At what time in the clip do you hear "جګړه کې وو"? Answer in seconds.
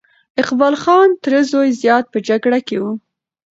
2.27-2.93